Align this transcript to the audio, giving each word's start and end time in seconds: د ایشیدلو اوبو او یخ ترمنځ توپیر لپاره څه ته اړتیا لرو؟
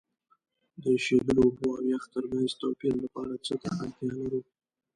د 0.81 0.83
ایشیدلو 0.95 1.41
اوبو 1.47 1.67
او 1.77 1.83
یخ 1.93 2.03
ترمنځ 2.13 2.49
توپیر 2.61 2.93
لپاره 3.03 3.33
څه 3.45 3.53
ته 3.61 3.69
اړتیا 3.83 4.13
لرو؟ 4.19 4.41